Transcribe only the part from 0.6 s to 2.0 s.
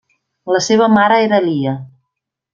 seva mare era Lia.